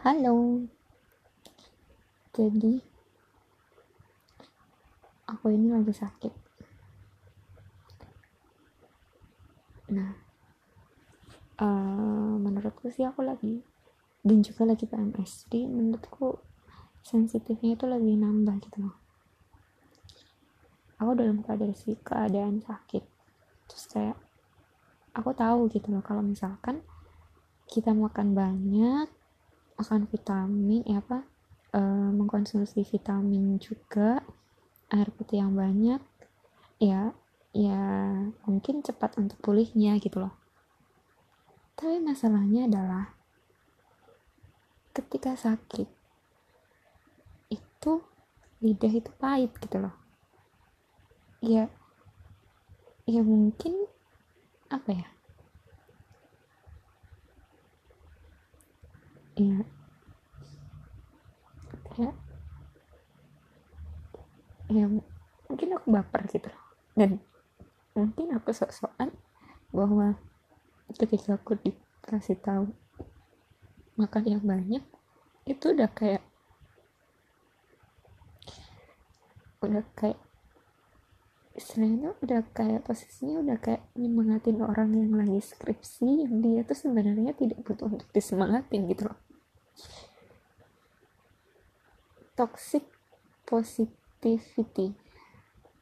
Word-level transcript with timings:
Halo. 0.00 0.64
Jadi 2.32 2.80
aku 5.28 5.52
ini 5.52 5.68
lagi 5.68 5.92
sakit. 5.92 6.32
Nah, 9.92 10.16
uh, 11.60 12.40
menurutku 12.40 12.88
sih 12.88 13.04
aku 13.04 13.20
lagi 13.20 13.60
dan 14.24 14.40
juga 14.40 14.64
lagi 14.64 14.88
PMS. 14.88 15.44
Jadi 15.52 15.68
menurutku 15.68 16.40
sensitifnya 17.04 17.76
itu 17.76 17.84
lagi 17.84 18.16
nambah 18.16 18.64
gitu 18.64 18.88
loh. 18.88 18.96
Aku 21.04 21.12
dalam 21.12 21.44
keadaan 21.44 21.76
sih 21.76 22.00
keadaan 22.00 22.64
sakit. 22.64 23.04
Terus 23.68 23.84
kayak 23.92 24.16
aku 25.12 25.36
tahu 25.36 25.68
gitu 25.68 25.92
loh 25.92 26.00
kalau 26.00 26.24
misalkan 26.24 26.80
kita 27.68 27.92
makan 27.92 28.32
banyak 28.32 29.20
makan 29.82 30.06
vitamin 30.06 30.86
ya 30.86 31.02
apa 31.02 31.26
e, 31.74 31.80
mengkonsumsi 32.14 32.86
vitamin 32.86 33.58
juga 33.58 34.22
air 34.94 35.10
putih 35.10 35.42
yang 35.42 35.58
banyak 35.58 35.98
ya 36.78 37.10
ya 37.50 37.82
mungkin 38.48 38.80
cepat 38.80 39.18
untuk 39.18 39.36
pulihnya 39.42 39.98
gitu 39.98 40.22
loh. 40.22 40.34
Tapi 41.74 41.98
masalahnya 41.98 42.70
adalah 42.70 43.18
ketika 44.94 45.34
sakit 45.34 45.88
itu 47.50 47.92
lidah 48.62 48.92
itu 48.94 49.10
pahit 49.18 49.50
gitu 49.58 49.82
loh. 49.82 49.94
Ya 51.42 51.66
ya 53.04 53.20
mungkin 53.20 53.90
apa 54.70 54.90
ya? 54.94 55.08
Ya 59.36 59.64
ya 64.72 64.88
mungkin 65.52 65.68
aku 65.76 65.86
baper 65.92 66.24
gitu. 66.32 66.48
Dan 66.96 67.20
mungkin 67.92 68.32
aku 68.32 68.56
sok-sokan 68.56 69.12
bahwa 69.72 70.16
ketika 70.96 71.36
aku 71.36 71.56
dikasih 71.60 72.40
tahu 72.40 72.72
makan 73.96 74.24
yang 74.24 74.42
banyak 74.44 74.84
itu 75.44 75.64
udah 75.72 75.88
kayak 75.92 76.24
udah 79.62 79.84
kayak 79.94 80.18
istilahnya 81.52 82.16
udah 82.24 82.42
kayak 82.56 82.80
posisinya 82.82 83.44
udah 83.44 83.56
kayak 83.60 83.84
nyemangatin 83.92 84.64
orang 84.64 84.96
yang 84.96 85.12
lagi 85.12 85.38
skripsi 85.38 86.24
yang 86.24 86.40
dia 86.40 86.64
tuh 86.64 86.74
sebenarnya 86.74 87.36
tidak 87.36 87.60
butuh 87.60 87.92
untuk 87.92 88.08
disemangatin 88.10 88.88
gitu 88.88 89.12
loh. 89.12 89.18
Toxic 92.32 92.88
positivity 94.22 94.94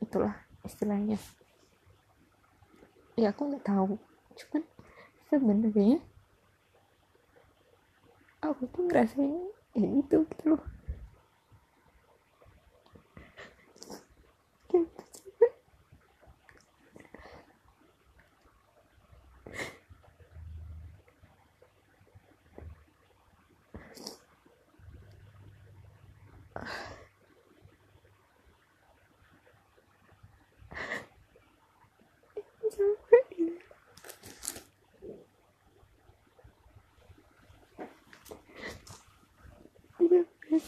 itulah 0.00 0.32
istilahnya. 0.64 1.20
Ya 3.20 3.36
aku 3.36 3.52
nggak 3.52 3.68
tahu. 3.68 4.00
Cuman 4.40 4.64
sebenarnya 5.28 6.00
aku 8.40 8.64
tuh 8.72 8.82
ngerasain 8.88 9.52
ya 9.76 9.86
gitu 9.86 10.24
gitu 10.24 10.44
loh 10.56 10.62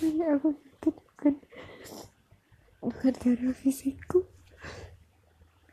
biasanya 0.02 0.34
aku 0.34 0.50
sakit 0.58 0.94
bukan 0.98 1.34
bukan 2.82 3.14
karena 3.22 3.54
fisikku. 3.54 4.26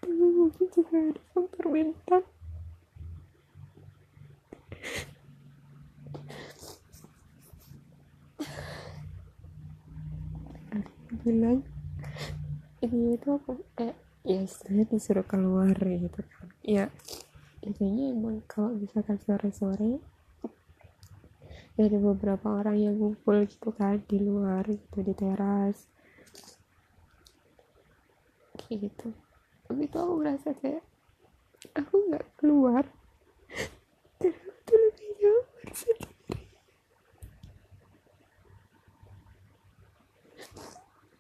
Tapi 0.06 0.14
mungkin 0.14 0.70
juga 0.70 0.98
ada 1.02 1.22
faktor 1.34 1.66
mental. 1.74 2.22
Aku 10.78 11.14
bilang 11.26 11.66
ini 12.86 13.18
itu 13.18 13.28
aku 13.34 13.66
kayak 13.74 13.98
ya 14.22 14.46
istilahnya 14.46 14.86
disuruh 14.94 15.26
keluar 15.26 15.74
gitu 15.74 16.22
kan. 16.22 16.54
Ya 16.62 16.94
intinya 17.66 18.14
emang 18.14 18.46
kalau 18.46 18.78
misalkan 18.78 19.18
sore-sore 19.26 19.98
ada 21.88 21.96
beberapa 21.96 22.60
orang 22.60 22.76
yang 22.76 22.96
ngumpul 23.00 23.48
gitu 23.48 23.72
kan 23.72 24.04
di 24.04 24.20
luar 24.20 24.68
gitu 24.68 25.00
di 25.00 25.16
teras. 25.16 25.88
Kayak 28.60 28.92
gitu. 28.92 29.16
Tapi 29.64 29.88
tuh 29.88 30.00
aku 30.04 30.14
merasa 30.20 30.52
kayak 30.60 30.84
aku 31.80 31.94
nggak 32.12 32.26
keluar. 32.36 32.84
Karena 34.20 34.52
aku 34.52 34.74
lebih 34.76 35.10
nyaman 35.24 35.68
sendiri. 35.72 36.44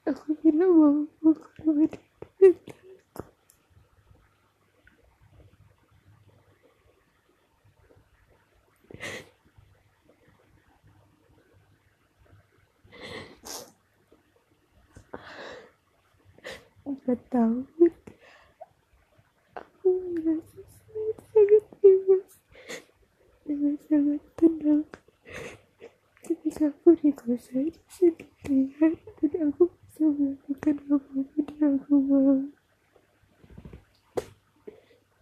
Aku 0.10 0.28
mau 0.44 1.06
mau 1.24 1.34
keluar 1.38 1.88
dari 1.88 2.70
tahun 17.16 17.66
aku 19.58 19.88
merasa 20.14 20.62
sangat 21.34 21.66
bebas 21.82 22.30
dengan 23.48 23.76
sangat 23.90 24.22
tenang. 24.38 24.84
Ketika 26.22 26.70
aku 26.70 26.94
di 27.02 27.10
kosan 27.16 27.74
sendirian 27.90 28.94
dan 29.26 29.50
aku 29.50 29.74
bisa 29.74 30.06
melakukan 30.06 30.76
apa 30.86 30.96
pun 31.02 31.46
yang 31.58 31.74
aku 31.82 31.96
mau. 31.98 32.38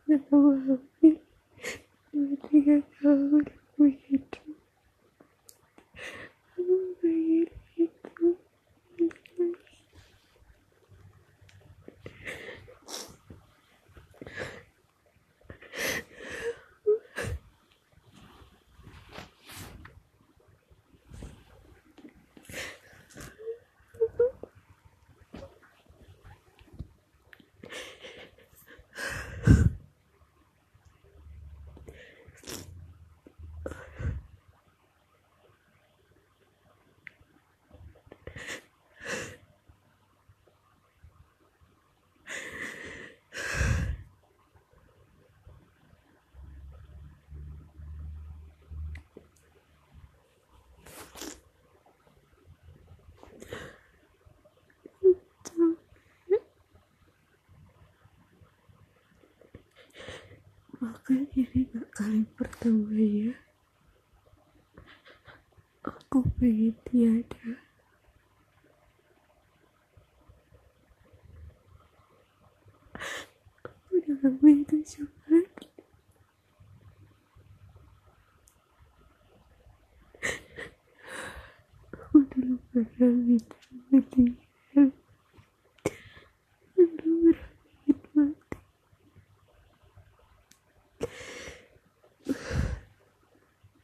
Selama 0.04 0.52
hampir 0.68 1.16
dua 2.12 2.36
tiga 2.52 2.84
tahun 3.00 3.44
aku 3.48 3.84
hidup 3.92 4.48
aku 6.58 6.76
pengen 7.00 7.48
itu 7.78 8.28
Bahkan 60.98 61.30
ini 61.38 61.70
gak 61.70 61.94
kali 61.94 62.26
pertama 62.34 62.98
ya 62.98 63.38
Aku 65.86 66.26
pengen 66.42 66.74
tiada. 66.90 67.62
Aku 72.98 73.94
udah 73.94 74.14
gak 74.26 74.34
begitu 74.42 74.78
juga 74.90 75.38
orang 82.98 83.38
itu 83.38 83.58
meninggal 83.94 84.90
Aduh, 86.82 87.38
rahit 87.38 88.02
mati 88.18 88.58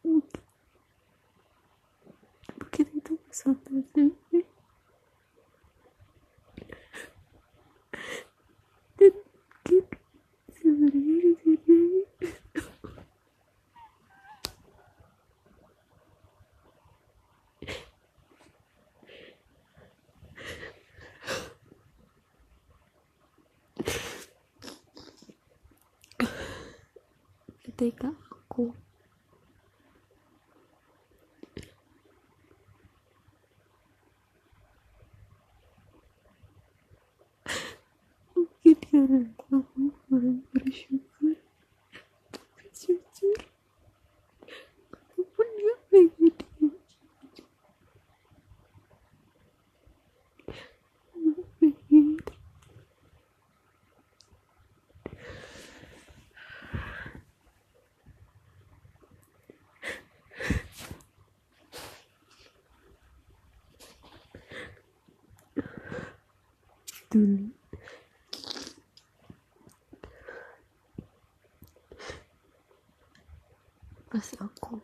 mungkin 0.03 0.41
mungkin 2.59 2.87
itu 2.97 3.13
pesan 3.29 3.55
sih 3.63 3.83
dan 8.99 9.13
mungkin 9.13 9.85
sebenarnya 10.53 11.15
di 11.39 11.53
sini 11.63 12.01
ketika 27.83 28.15
aku 28.31 28.71
mungkin 38.31 38.75
karena 38.87 39.19
aku 39.35 39.91
kurang 40.07 40.47
bersyukur 40.55 41.35
tapi 42.31 42.71
jujur 42.71 43.39
aku 44.95 45.19
pun 45.35 45.47
gak 45.59 45.79
pengen 45.91 46.31
dia 46.39 46.71
gak 51.19 51.47
pengen 51.59 52.15
dulu 67.13 67.45
pas 74.09 74.27
aku 74.41 74.81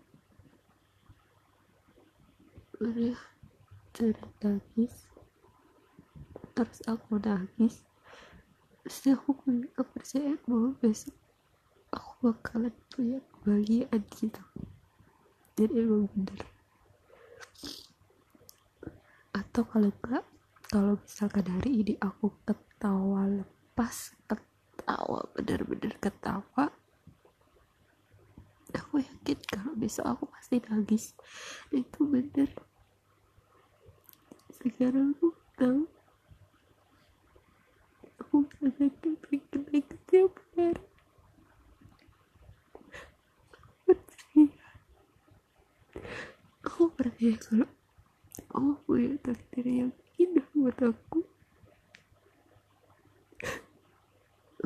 udah 2.79 3.17
nangis 4.45 4.93
terus 6.53 6.79
aku 6.85 7.17
nangis 7.17 7.81
terus 8.85 9.17
aku 9.17 9.33
punya 9.33 9.65
kepercayaan 9.73 10.37
bahwa 10.45 10.69
besok 10.77 11.17
aku 11.89 12.29
bakalan 12.29 12.73
punya 12.93 13.17
kebahagiaan 13.33 14.01
gitu 14.13 14.43
dan 15.59 15.75
emang 15.75 16.07
bener. 16.15 16.39
Atau 19.35 19.67
kalau 19.67 19.91
enggak 19.91 20.23
kalau 20.69 21.01
misalkan 21.01 21.45
hari 21.49 21.81
ini 21.81 21.93
aku 21.97 22.29
ketawa 22.45 23.25
lepas 23.25 24.13
ketawa 24.29 25.25
bener-bener 25.33 25.97
ketawa 25.97 26.69
aku 28.77 29.01
yakin 29.01 29.39
kalau 29.49 29.73
besok 29.73 30.05
aku 30.05 30.25
pasti 30.29 30.61
nangis. 30.61 31.17
Itu 31.73 32.05
bener. 32.05 32.53
Sekarang 34.53 35.17
aku 35.17 35.33
tahu. 35.57 35.81
Aku 38.21 38.45
sangat 38.61 38.93
pengen 39.25 39.85
tiap 40.05 40.33
hari 40.53 40.85
aku 46.79 46.87
percaya 46.95 47.35
kalau 47.43 47.69
aku 48.55 48.71
punya 48.87 49.13
takdir 49.19 49.67
yang 49.67 49.91
aku. 50.79 51.19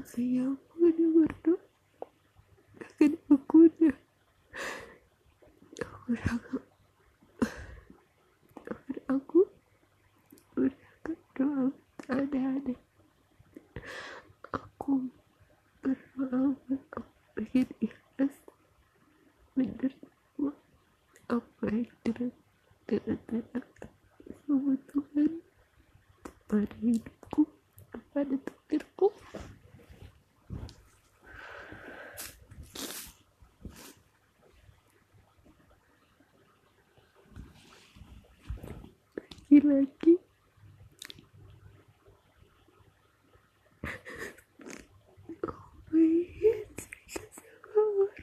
Saya 0.06 0.54
aku 0.54 0.74
udah 0.86 1.10
berdoa. 1.18 1.58
Akan 2.82 3.14
aku 3.34 3.56
udah. 3.66 3.96
Aku 5.82 6.10
akan 8.70 8.98
aku 9.10 9.40
akan 10.58 11.18
doa. 11.34 11.66
Ada-ada 12.12 12.76
aku 14.54 15.08
berdoa 15.82 16.54
pengen 17.34 17.70
ikhlas. 17.82 18.36
Bener 19.58 19.94
apa 21.32 21.66
yang 21.72 21.90
sama 22.06 22.28
Tuhan 22.86 23.73
pada 26.54 26.70
hidupku 26.86 27.50
pada 28.14 28.38
takdirku 28.46 29.10
lagi-lagi 39.18 40.22
aku 45.42 45.58
pengen 45.90 46.70
cerita 46.78 47.26
sama 47.34 47.82
orang 47.82 48.14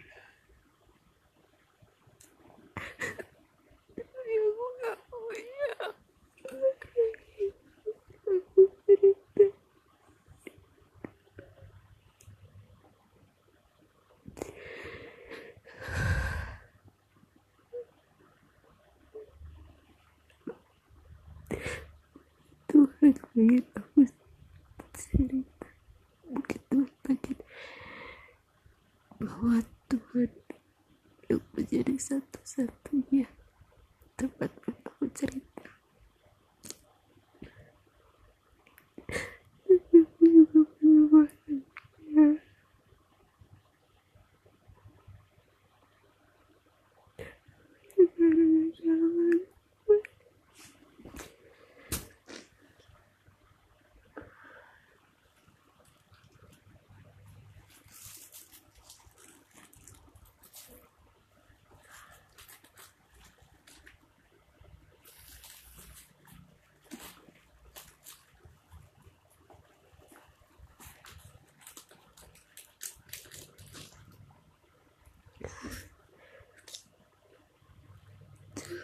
tapi 3.98 4.32
aku 4.38 4.64
gak 4.78 4.96
punya 5.10 5.70
orang 6.46 6.78
yang 7.34 7.58
aku 8.30 8.62
cerita 8.86 9.46
Tuhan 22.70 23.14
pengen 23.40 23.64
aku 23.72 24.04
cerita 24.92 25.68
mungkin 26.28 26.60
Tuhan 26.68 26.92
pengen 27.00 27.38
bahwa 29.16 29.64
Tuhan 29.88 30.28
yang 31.32 31.40
menjadi 31.56 31.96
satu-satunya 31.96 33.32
tempat 34.20 34.52
untuk 34.68 34.92
aku 34.92 35.08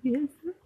biasa 0.00 0.40
aku 0.50 0.63